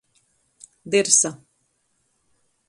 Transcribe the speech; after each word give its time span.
Dyrsa. 0.91 1.31